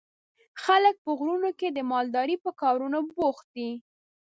خلک 0.63 0.95
په 1.03 1.11
غرونو 1.17 1.49
کې 1.59 1.67
د 1.71 1.79
مالدارۍ 1.91 2.35
په 2.45 2.51
کارونو 2.61 2.99
بوخت 3.13 3.45
دي. 3.55 3.71